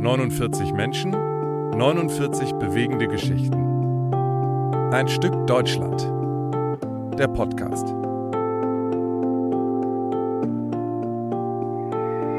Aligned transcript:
49 0.00 0.72
Menschen, 0.72 1.10
49 1.10 2.54
bewegende 2.54 3.06
Geschichten. 3.06 4.14
Ein 4.92 5.06
Stück 5.08 5.46
Deutschland. 5.46 6.00
Der 7.18 7.28
Podcast. 7.28 7.99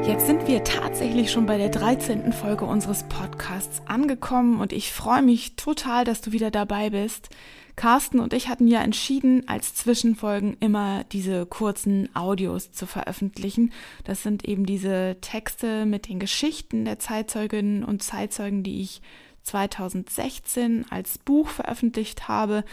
Jetzt 0.04 0.26
sind 0.26 0.48
wir 0.48 0.64
tatsächlich 0.64 1.30
schon 1.30 1.46
bei 1.46 1.58
der 1.58 1.68
13. 1.68 2.32
Folge 2.32 2.64
unseres 2.64 3.04
Podcasts 3.04 3.82
angekommen 3.86 4.60
und 4.60 4.72
ich 4.72 4.92
freue 4.92 5.22
mich 5.22 5.54
total, 5.54 6.04
dass 6.04 6.20
du 6.20 6.32
wieder 6.32 6.50
dabei 6.50 6.90
bist. 6.90 7.30
Carsten 7.76 8.18
und 8.18 8.32
ich 8.32 8.48
hatten 8.48 8.66
ja 8.66 8.82
entschieden, 8.82 9.48
als 9.48 9.76
Zwischenfolgen 9.76 10.56
immer 10.58 11.04
diese 11.04 11.46
kurzen 11.46 12.14
Audios 12.16 12.72
zu 12.72 12.86
veröffentlichen. 12.86 13.72
Das 14.02 14.24
sind 14.24 14.44
eben 14.44 14.66
diese 14.66 15.18
Texte 15.20 15.86
mit 15.86 16.08
den 16.08 16.18
Geschichten 16.18 16.84
der 16.84 16.98
Zeitzeuginnen 16.98 17.84
und 17.84 18.02
Zeitzeugen, 18.02 18.64
die 18.64 18.82
ich 18.82 19.02
2016 19.44 20.84
als 20.90 21.18
Buch 21.18 21.48
veröffentlicht 21.48 22.26
habe. 22.26 22.64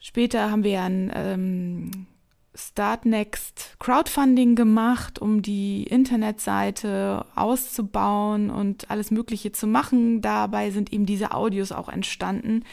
Später 0.00 0.50
haben 0.50 0.64
wir 0.64 0.80
ein 0.80 1.12
ähm, 1.14 2.06
Startnext 2.54 3.76
Crowdfunding 3.78 4.56
gemacht, 4.56 5.18
um 5.20 5.42
die 5.42 5.84
Internetseite 5.84 7.24
auszubauen 7.34 8.50
und 8.50 8.90
alles 8.90 9.10
Mögliche 9.10 9.52
zu 9.52 9.66
machen. 9.66 10.20
Dabei 10.22 10.70
sind 10.70 10.92
eben 10.92 11.06
diese 11.06 11.32
Audios 11.32 11.72
auch 11.72 11.88
entstanden 11.88 12.64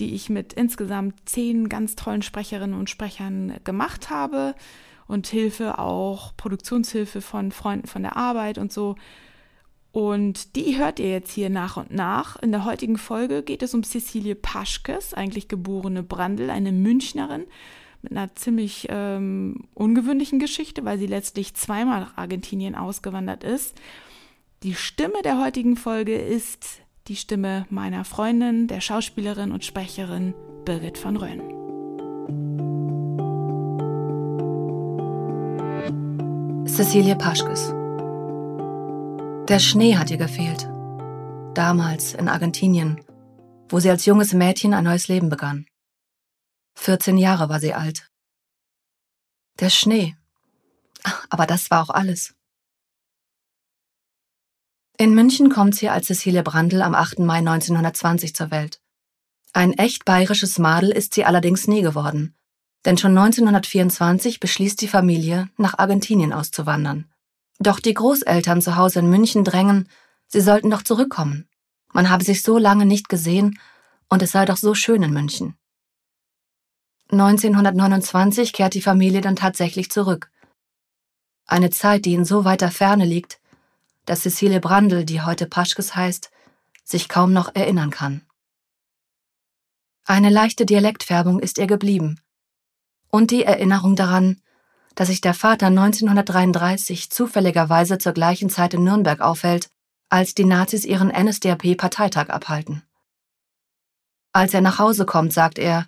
die 0.00 0.14
ich 0.14 0.30
mit 0.30 0.52
insgesamt 0.52 1.28
zehn 1.28 1.68
ganz 1.68 1.96
tollen 1.96 2.22
Sprecherinnen 2.22 2.78
und 2.78 2.90
Sprechern 2.90 3.54
gemacht 3.64 4.10
habe 4.10 4.54
und 5.06 5.26
Hilfe 5.26 5.78
auch, 5.78 6.36
Produktionshilfe 6.36 7.20
von 7.20 7.50
Freunden 7.50 7.88
von 7.88 8.02
der 8.02 8.16
Arbeit 8.16 8.58
und 8.58 8.72
so. 8.72 8.94
Und 9.90 10.54
die 10.54 10.78
hört 10.78 11.00
ihr 11.00 11.10
jetzt 11.10 11.32
hier 11.32 11.50
nach 11.50 11.76
und 11.76 11.90
nach. 11.90 12.36
In 12.36 12.52
der 12.52 12.64
heutigen 12.64 12.98
Folge 12.98 13.42
geht 13.42 13.62
es 13.62 13.74
um 13.74 13.82
Cecilie 13.82 14.34
Paschkes, 14.34 15.14
eigentlich 15.14 15.48
geborene 15.48 16.02
Brandl, 16.02 16.50
eine 16.50 16.72
Münchnerin 16.72 17.46
mit 18.02 18.12
einer 18.12 18.34
ziemlich 18.34 18.86
ähm, 18.90 19.64
ungewöhnlichen 19.74 20.38
Geschichte, 20.38 20.84
weil 20.84 20.98
sie 20.98 21.06
letztlich 21.06 21.54
zweimal 21.54 22.00
nach 22.00 22.16
Argentinien 22.16 22.74
ausgewandert 22.74 23.44
ist. 23.44 23.80
Die 24.62 24.74
Stimme 24.74 25.22
der 25.22 25.40
heutigen 25.40 25.76
Folge 25.76 26.16
ist 26.16 26.80
die 27.06 27.16
Stimme 27.16 27.66
meiner 27.70 28.04
Freundin, 28.04 28.66
der 28.66 28.80
Schauspielerin 28.80 29.52
und 29.52 29.64
Sprecherin 29.64 30.34
Birgit 30.64 30.98
von 30.98 31.16
Rönn. 31.16 31.40
Cecilie 36.66 37.16
Paschkes. 37.16 37.72
Der 39.48 39.58
Schnee 39.58 39.96
hat 39.96 40.10
ihr 40.10 40.18
gefehlt. 40.18 40.68
Damals 41.54 42.14
in 42.14 42.28
Argentinien, 42.28 43.00
wo 43.68 43.80
sie 43.80 43.90
als 43.90 44.04
junges 44.04 44.34
Mädchen 44.34 44.74
ein 44.74 44.84
neues 44.84 45.08
Leben 45.08 45.30
begann. 45.30 45.66
14 46.78 47.18
Jahre 47.18 47.48
war 47.48 47.60
sie 47.60 47.74
alt. 47.74 48.08
Der 49.58 49.68
Schnee. 49.68 50.16
Aber 51.28 51.46
das 51.46 51.70
war 51.70 51.82
auch 51.82 51.90
alles. 51.90 52.34
In 54.96 55.14
München 55.14 55.50
kommt 55.50 55.74
sie 55.74 55.88
als 55.88 56.06
Cecilie 56.06 56.42
Brandl 56.42 56.82
am 56.82 56.94
8. 56.94 57.18
Mai 57.20 57.38
1920 57.38 58.34
zur 58.34 58.50
Welt. 58.50 58.80
Ein 59.52 59.72
echt 59.72 60.04
bayerisches 60.04 60.58
Madel 60.58 60.90
ist 60.90 61.14
sie 61.14 61.24
allerdings 61.24 61.66
nie 61.66 61.82
geworden. 61.82 62.36
Denn 62.84 62.96
schon 62.96 63.16
1924 63.18 64.38
beschließt 64.38 64.80
die 64.80 64.88
Familie, 64.88 65.50
nach 65.56 65.78
Argentinien 65.78 66.32
auszuwandern. 66.32 67.10
Doch 67.58 67.80
die 67.80 67.94
Großeltern 67.94 68.62
zu 68.62 68.76
Hause 68.76 69.00
in 69.00 69.10
München 69.10 69.42
drängen, 69.42 69.88
sie 70.28 70.40
sollten 70.40 70.70
doch 70.70 70.82
zurückkommen. 70.82 71.48
Man 71.92 72.08
habe 72.08 72.22
sich 72.22 72.42
so 72.42 72.56
lange 72.56 72.86
nicht 72.86 73.08
gesehen 73.08 73.58
und 74.08 74.22
es 74.22 74.32
sei 74.32 74.44
doch 74.44 74.56
so 74.56 74.74
schön 74.74 75.02
in 75.02 75.12
München. 75.12 75.58
1929 77.10 78.52
kehrt 78.52 78.74
die 78.74 78.82
Familie 78.82 79.20
dann 79.20 79.36
tatsächlich 79.36 79.90
zurück. 79.90 80.30
Eine 81.46 81.70
Zeit, 81.70 82.04
die 82.04 82.14
in 82.14 82.26
so 82.26 82.44
weiter 82.44 82.70
Ferne 82.70 83.06
liegt, 83.06 83.40
dass 84.04 84.22
Cecile 84.22 84.60
Brandl, 84.60 85.04
die 85.04 85.22
heute 85.22 85.46
Paschkes 85.46 85.96
heißt, 85.96 86.30
sich 86.84 87.08
kaum 87.08 87.32
noch 87.32 87.54
erinnern 87.54 87.90
kann. 87.90 88.22
Eine 90.04 90.30
leichte 90.30 90.66
Dialektfärbung 90.66 91.38
ist 91.40 91.58
ihr 91.58 91.66
geblieben. 91.66 92.20
Und 93.10 93.30
die 93.30 93.44
Erinnerung 93.44 93.96
daran, 93.96 94.40
dass 94.94 95.08
sich 95.08 95.20
der 95.20 95.34
Vater 95.34 95.66
1933 95.66 97.10
zufälligerweise 97.10 97.98
zur 97.98 98.12
gleichen 98.12 98.50
Zeit 98.50 98.74
in 98.74 98.84
Nürnberg 98.84 99.20
aufhält, 99.20 99.70
als 100.08 100.34
die 100.34 100.44
Nazis 100.44 100.84
ihren 100.84 101.08
NSDAP-Parteitag 101.08 102.30
abhalten. 102.30 102.82
Als 104.32 104.54
er 104.54 104.60
nach 104.60 104.78
Hause 104.78 105.06
kommt, 105.06 105.32
sagt 105.32 105.58
er, 105.58 105.86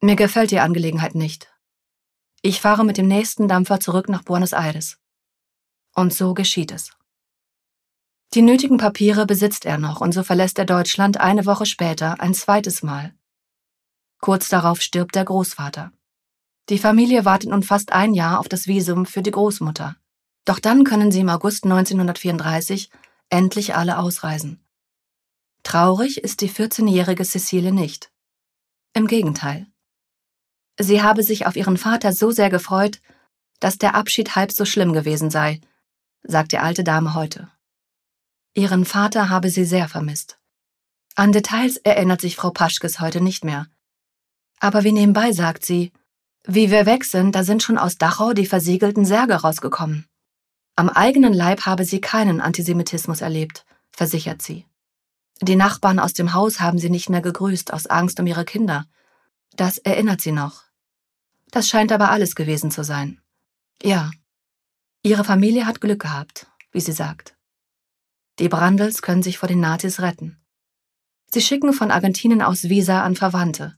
mir 0.00 0.16
gefällt 0.16 0.50
die 0.50 0.60
Angelegenheit 0.60 1.14
nicht. 1.14 1.48
Ich 2.42 2.60
fahre 2.60 2.84
mit 2.84 2.98
dem 2.98 3.08
nächsten 3.08 3.48
Dampfer 3.48 3.80
zurück 3.80 4.08
nach 4.08 4.22
Buenos 4.22 4.52
Aires. 4.52 4.98
Und 5.94 6.12
so 6.12 6.34
geschieht 6.34 6.70
es. 6.70 6.92
Die 8.34 8.42
nötigen 8.42 8.76
Papiere 8.76 9.26
besitzt 9.26 9.64
er 9.64 9.78
noch 9.78 10.00
und 10.00 10.12
so 10.12 10.22
verlässt 10.22 10.58
er 10.58 10.66
Deutschland 10.66 11.18
eine 11.18 11.46
Woche 11.46 11.64
später 11.64 12.20
ein 12.20 12.34
zweites 12.34 12.82
Mal. 12.82 13.14
Kurz 14.20 14.48
darauf 14.48 14.82
stirbt 14.82 15.14
der 15.14 15.24
Großvater. 15.24 15.92
Die 16.68 16.78
Familie 16.78 17.24
wartet 17.24 17.50
nun 17.50 17.62
fast 17.62 17.92
ein 17.92 18.12
Jahr 18.12 18.40
auf 18.40 18.48
das 18.48 18.66
Visum 18.66 19.06
für 19.06 19.22
die 19.22 19.30
Großmutter. 19.30 19.96
Doch 20.44 20.58
dann 20.58 20.84
können 20.84 21.10
sie 21.10 21.20
im 21.20 21.28
August 21.28 21.64
1934 21.64 22.90
endlich 23.30 23.74
alle 23.74 23.98
ausreisen. 23.98 24.64
Traurig 25.62 26.18
ist 26.22 26.40
die 26.40 26.50
14-jährige 26.50 27.24
Cecile 27.24 27.72
nicht. 27.72 28.12
Im 28.92 29.06
Gegenteil. 29.06 29.66
Sie 30.78 31.02
habe 31.02 31.22
sich 31.22 31.46
auf 31.46 31.56
ihren 31.56 31.78
Vater 31.78 32.12
so 32.12 32.30
sehr 32.30 32.50
gefreut, 32.50 33.00
dass 33.60 33.78
der 33.78 33.94
Abschied 33.94 34.36
halb 34.36 34.52
so 34.52 34.64
schlimm 34.64 34.92
gewesen 34.92 35.30
sei, 35.30 35.60
sagt 36.22 36.52
die 36.52 36.58
alte 36.58 36.84
Dame 36.84 37.14
heute. 37.14 37.50
Ihren 38.54 38.84
Vater 38.84 39.28
habe 39.28 39.50
sie 39.50 39.64
sehr 39.64 39.88
vermisst. 39.88 40.38
An 41.14 41.32
Details 41.32 41.78
erinnert 41.78 42.20
sich 42.20 42.36
Frau 42.36 42.50
Paschkes 42.50 43.00
heute 43.00 43.20
nicht 43.20 43.44
mehr. 43.44 43.66
Aber 44.60 44.84
wie 44.84 44.92
nebenbei 44.92 45.32
sagt 45.32 45.64
sie, 45.64 45.92
wie 46.44 46.70
wir 46.70 46.86
weg 46.86 47.04
sind, 47.04 47.34
da 47.34 47.42
sind 47.42 47.62
schon 47.62 47.78
aus 47.78 47.96
Dachau 47.96 48.32
die 48.32 48.46
versiegelten 48.46 49.04
Särge 49.04 49.34
rausgekommen. 49.34 50.06
Am 50.76 50.90
eigenen 50.90 51.32
Leib 51.32 51.64
habe 51.64 51.84
sie 51.84 52.00
keinen 52.00 52.40
Antisemitismus 52.40 53.22
erlebt, 53.22 53.64
versichert 53.90 54.42
sie. 54.42 54.66
Die 55.40 55.56
Nachbarn 55.56 55.98
aus 55.98 56.12
dem 56.12 56.34
Haus 56.34 56.60
haben 56.60 56.78
sie 56.78 56.90
nicht 56.90 57.08
mehr 57.10 57.22
gegrüßt 57.22 57.72
aus 57.72 57.86
Angst 57.86 58.20
um 58.20 58.26
ihre 58.26 58.44
Kinder. 58.44 58.86
Das 59.56 59.78
erinnert 59.78 60.20
sie 60.20 60.32
noch. 60.32 60.65
Das 61.56 61.68
scheint 61.68 61.90
aber 61.90 62.10
alles 62.10 62.34
gewesen 62.34 62.70
zu 62.70 62.84
sein. 62.84 63.18
Ja, 63.82 64.10
Ihre 65.02 65.24
Familie 65.24 65.64
hat 65.64 65.80
Glück 65.80 66.02
gehabt, 66.02 66.48
wie 66.70 66.82
sie 66.82 66.92
sagt. 66.92 67.34
Die 68.38 68.50
Brandels 68.50 69.00
können 69.00 69.22
sich 69.22 69.38
vor 69.38 69.48
den 69.48 69.60
Nazis 69.60 70.00
retten. 70.00 70.38
Sie 71.30 71.40
schicken 71.40 71.72
von 71.72 71.90
Argentinien 71.90 72.42
aus 72.42 72.64
Visa 72.64 73.02
an 73.02 73.16
Verwandte. 73.16 73.74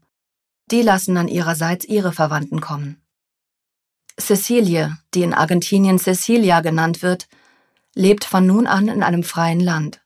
Die 0.72 0.82
lassen 0.82 1.14
dann 1.14 1.28
ihrerseits 1.28 1.84
ihre 1.84 2.10
Verwandten 2.10 2.60
kommen. 2.60 3.00
Cecilie, 4.18 4.98
die 5.14 5.22
in 5.22 5.32
Argentinien 5.32 6.00
Cecilia 6.00 6.62
genannt 6.62 7.00
wird, 7.02 7.28
lebt 7.94 8.24
von 8.24 8.44
nun 8.44 8.66
an 8.66 8.88
in 8.88 9.04
einem 9.04 9.22
freien 9.22 9.60
Land. 9.60 10.00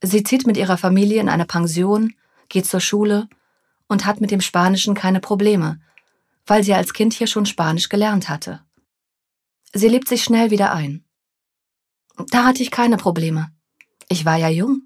Sie 0.00 0.22
zieht 0.22 0.46
mit 0.46 0.56
ihrer 0.56 0.78
Familie 0.78 1.20
in 1.20 1.28
eine 1.28 1.46
Pension, 1.46 2.14
geht 2.48 2.66
zur 2.66 2.78
Schule 2.78 3.28
und 3.88 4.06
hat 4.06 4.20
mit 4.20 4.30
dem 4.30 4.40
Spanischen 4.40 4.94
keine 4.94 5.18
Probleme, 5.18 5.80
weil 6.46 6.64
sie 6.64 6.74
als 6.74 6.92
Kind 6.92 7.12
hier 7.12 7.26
schon 7.26 7.46
Spanisch 7.46 7.88
gelernt 7.88 8.28
hatte. 8.28 8.60
Sie 9.72 9.88
lebt 9.88 10.08
sich 10.08 10.22
schnell 10.22 10.50
wieder 10.50 10.72
ein. 10.72 11.04
Da 12.30 12.44
hatte 12.44 12.62
ich 12.62 12.70
keine 12.70 12.96
Probleme. 12.96 13.50
Ich 14.08 14.24
war 14.24 14.36
ja 14.36 14.48
jung. 14.48 14.82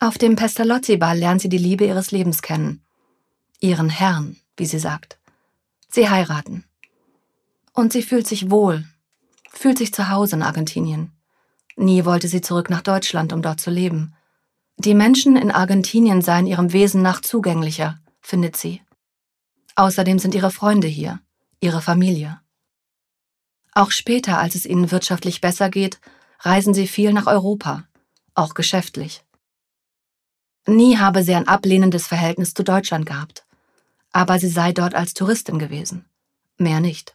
Auf 0.00 0.18
dem 0.18 0.36
Pestalozzi-Ball 0.36 1.18
lernt 1.18 1.40
sie 1.40 1.48
die 1.48 1.58
Liebe 1.58 1.86
ihres 1.86 2.10
Lebens 2.10 2.42
kennen. 2.42 2.84
Ihren 3.60 3.88
Herrn, 3.88 4.36
wie 4.56 4.66
sie 4.66 4.78
sagt. 4.78 5.18
Sie 5.88 6.08
heiraten. 6.08 6.64
Und 7.72 7.92
sie 7.92 8.02
fühlt 8.02 8.26
sich 8.26 8.50
wohl, 8.50 8.84
fühlt 9.50 9.78
sich 9.78 9.94
zu 9.94 10.10
Hause 10.10 10.36
in 10.36 10.42
Argentinien. 10.42 11.12
Nie 11.76 12.04
wollte 12.04 12.28
sie 12.28 12.40
zurück 12.40 12.68
nach 12.68 12.82
Deutschland, 12.82 13.32
um 13.32 13.40
dort 13.40 13.60
zu 13.60 13.70
leben. 13.70 14.14
Die 14.76 14.94
Menschen 14.94 15.36
in 15.36 15.50
Argentinien 15.50 16.20
seien 16.20 16.46
ihrem 16.46 16.72
Wesen 16.72 17.02
nach 17.02 17.20
zugänglicher, 17.20 17.98
findet 18.20 18.56
sie. 18.56 18.82
Außerdem 19.76 20.18
sind 20.18 20.34
ihre 20.34 20.50
Freunde 20.50 20.86
hier, 20.86 21.20
ihre 21.60 21.80
Familie. 21.80 22.40
Auch 23.72 23.90
später, 23.90 24.38
als 24.38 24.54
es 24.54 24.66
ihnen 24.66 24.90
wirtschaftlich 24.90 25.40
besser 25.40 25.70
geht, 25.70 25.98
reisen 26.40 26.74
sie 26.74 26.86
viel 26.86 27.12
nach 27.12 27.26
Europa, 27.26 27.84
auch 28.34 28.54
geschäftlich. 28.54 29.24
Nie 30.66 30.98
habe 30.98 31.24
sie 31.24 31.34
ein 31.34 31.48
ablehnendes 31.48 32.06
Verhältnis 32.06 32.54
zu 32.54 32.62
Deutschland 32.62 33.06
gehabt, 33.06 33.46
aber 34.12 34.38
sie 34.38 34.48
sei 34.48 34.72
dort 34.72 34.94
als 34.94 35.14
Touristin 35.14 35.58
gewesen, 35.58 36.04
mehr 36.58 36.80
nicht. 36.80 37.14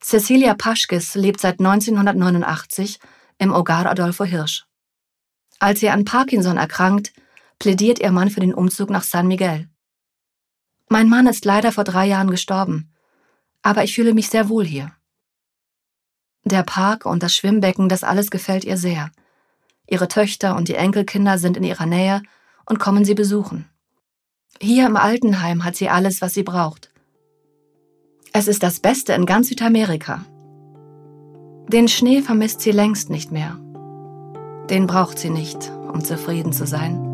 Cecilia 0.00 0.54
Paschkes 0.54 1.14
lebt 1.14 1.40
seit 1.40 1.60
1989 1.60 2.98
im 3.38 3.54
Hogar 3.54 3.86
Adolfo 3.86 4.24
Hirsch. 4.24 4.66
Als 5.58 5.80
sie 5.80 5.90
an 5.90 6.04
Parkinson 6.04 6.56
erkrankt, 6.56 7.12
plädiert 7.58 8.00
ihr 8.00 8.10
Mann 8.10 8.30
für 8.30 8.40
den 8.40 8.52
Umzug 8.52 8.90
nach 8.90 9.04
San 9.04 9.28
Miguel. 9.28 9.68
Mein 10.92 11.08
Mann 11.08 11.26
ist 11.26 11.46
leider 11.46 11.72
vor 11.72 11.84
drei 11.84 12.04
Jahren 12.04 12.30
gestorben, 12.30 12.92
aber 13.62 13.82
ich 13.82 13.94
fühle 13.94 14.12
mich 14.12 14.28
sehr 14.28 14.50
wohl 14.50 14.66
hier. 14.66 14.92
Der 16.44 16.62
Park 16.64 17.06
und 17.06 17.22
das 17.22 17.34
Schwimmbecken, 17.34 17.88
das 17.88 18.04
alles 18.04 18.30
gefällt 18.30 18.62
ihr 18.66 18.76
sehr. 18.76 19.10
Ihre 19.88 20.06
Töchter 20.06 20.54
und 20.54 20.68
die 20.68 20.74
Enkelkinder 20.74 21.38
sind 21.38 21.56
in 21.56 21.64
ihrer 21.64 21.86
Nähe 21.86 22.20
und 22.66 22.78
kommen 22.78 23.06
sie 23.06 23.14
besuchen. 23.14 23.70
Hier 24.60 24.84
im 24.84 24.96
Altenheim 24.98 25.64
hat 25.64 25.76
sie 25.76 25.88
alles, 25.88 26.20
was 26.20 26.34
sie 26.34 26.42
braucht. 26.42 26.90
Es 28.34 28.46
ist 28.46 28.62
das 28.62 28.78
Beste 28.78 29.14
in 29.14 29.24
ganz 29.24 29.48
Südamerika. 29.48 30.26
Den 31.68 31.88
Schnee 31.88 32.20
vermisst 32.20 32.60
sie 32.60 32.70
längst 32.70 33.08
nicht 33.08 33.32
mehr. 33.32 33.56
Den 34.68 34.86
braucht 34.86 35.18
sie 35.18 35.30
nicht, 35.30 35.70
um 35.90 36.04
zufrieden 36.04 36.52
zu 36.52 36.66
sein. 36.66 37.11